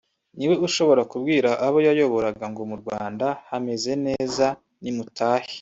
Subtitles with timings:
[0.37, 4.45] niwe ushobora kubwira abo yayoboraga ngo mu Rwanda hameze neza
[4.81, 5.47] nimutahe